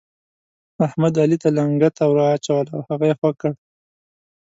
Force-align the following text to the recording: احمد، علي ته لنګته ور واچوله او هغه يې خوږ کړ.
احمد، 0.85 1.13
علي 1.23 1.37
ته 1.43 1.49
لنګته 1.57 2.03
ور 2.07 2.17
واچوله 2.23 2.71
او 2.75 2.81
هغه 2.89 3.05
يې 3.09 3.15
خوږ 3.19 3.35
کړ. 3.41 3.51